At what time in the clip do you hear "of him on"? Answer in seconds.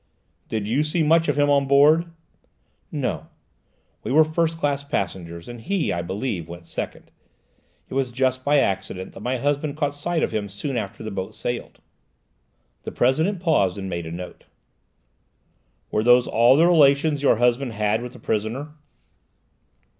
1.27-1.67